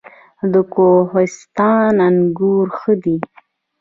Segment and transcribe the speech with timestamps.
[0.53, 3.17] د کوهستان انګور ښه دي